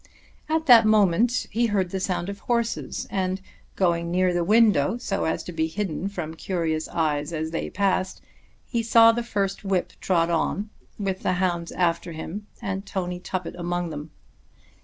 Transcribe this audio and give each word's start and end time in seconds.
At 0.49 0.65
that 0.65 0.87
moment 0.87 1.45
he 1.51 1.67
heard 1.67 1.91
the 1.91 1.99
sound 1.99 2.27
of 2.27 2.39
horses, 2.39 3.05
and 3.11 3.39
going 3.75 4.09
near 4.09 4.33
the 4.33 4.43
window, 4.43 4.97
so 4.97 5.25
as 5.25 5.43
to 5.43 5.51
be 5.51 5.67
hidden 5.67 6.09
from 6.09 6.33
curious 6.33 6.87
eyes 6.87 7.31
as 7.31 7.51
they 7.51 7.69
passed, 7.69 8.19
he 8.65 8.81
saw 8.81 9.11
the 9.11 9.21
first 9.21 9.63
whip 9.63 9.93
trot 10.01 10.31
on, 10.31 10.71
with 10.97 11.19
the 11.21 11.33
hounds 11.33 11.71
after 11.73 12.13
him, 12.13 12.47
and 12.63 12.83
Tony 12.83 13.19
Tuppett 13.19 13.53
among 13.55 13.91
them. 13.91 14.09